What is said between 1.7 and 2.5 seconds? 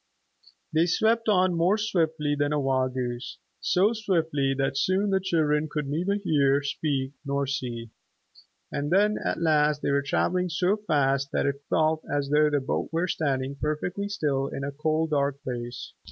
swiftly